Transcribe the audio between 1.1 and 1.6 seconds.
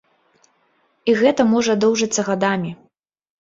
І гэта